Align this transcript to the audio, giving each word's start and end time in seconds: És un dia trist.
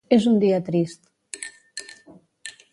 És 0.15 0.23
un 0.29 0.37
dia 0.43 0.61
trist. 0.69 1.45